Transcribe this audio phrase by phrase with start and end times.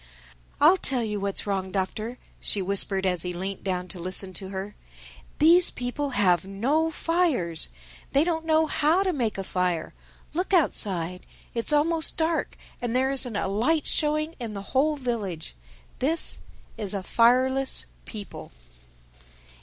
[0.59, 4.49] "I'll tell you what's wrong, Doctor," she whispered as he leant down to listen to
[4.49, 4.73] her:
[5.37, 7.69] "these people have no fires!
[8.11, 9.93] They don't know how to make a fire.
[10.33, 15.53] Look outside: It's almost dark, and there isn't a light showing in the whole village.
[15.99, 16.39] This
[16.79, 18.51] is a fireless people."